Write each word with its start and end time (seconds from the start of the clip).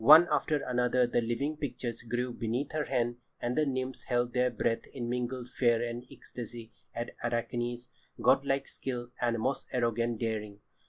One 0.03 0.27
after 0.31 0.63
another 0.63 1.05
the 1.05 1.21
living 1.21 1.57
pictures 1.57 2.01
grew 2.01 2.33
beneath 2.33 2.71
her 2.71 2.85
hand, 2.85 3.17
and 3.39 3.55
the 3.55 3.67
nymphs 3.67 4.05
held 4.05 4.33
their 4.33 4.49
breath 4.49 4.87
in 4.87 5.07
mingled 5.07 5.47
fear 5.49 5.79
and 5.87 6.05
ecstasy 6.09 6.71
at 6.95 7.11
Arachne's 7.23 7.87
godlike 8.19 8.67
skill 8.67 9.09
and 9.21 9.37
most 9.37 9.67
arrogant 9.71 10.17
daring. 10.19 10.61